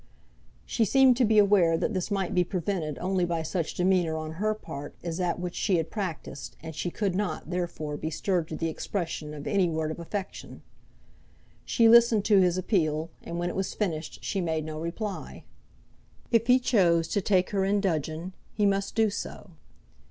She 0.65 0.83
seemed 0.83 1.15
to 1.17 1.25
be 1.25 1.37
aware 1.37 1.77
that 1.77 1.93
this 1.93 2.09
might 2.09 2.33
be 2.33 2.43
prevented 2.43 2.97
only 2.97 3.23
by 3.23 3.43
such 3.43 3.75
demeanour 3.75 4.17
on 4.17 4.31
her 4.41 4.55
part 4.55 4.95
as 5.03 5.17
that 5.17 5.39
which 5.39 5.53
she 5.53 5.77
had 5.77 5.91
practised, 5.91 6.55
and 6.63 6.73
she 6.73 6.89
could 6.89 7.13
not, 7.13 7.51
therefore, 7.51 7.97
be 7.97 8.09
stirred 8.09 8.47
to 8.47 8.55
the 8.55 8.67
expression 8.67 9.35
of 9.35 9.45
any 9.45 9.69
word 9.69 9.91
of 9.91 9.99
affection. 9.99 10.63
She 11.65 11.87
listened 11.87 12.25
to 12.25 12.39
his 12.41 12.57
appeal, 12.57 13.11
and 13.21 13.37
when 13.37 13.49
it 13.49 13.55
was 13.55 13.75
finished 13.75 14.23
she 14.23 14.41
made 14.41 14.65
no 14.65 14.79
reply. 14.79 15.43
If 16.31 16.47
he 16.47 16.57
chose 16.57 17.07
to 17.09 17.21
take 17.21 17.51
her 17.51 17.63
in 17.63 17.79
dudgeon, 17.79 18.33
he 18.53 18.65
must 18.65 18.95
do 18.95 19.11
so. 19.11 19.51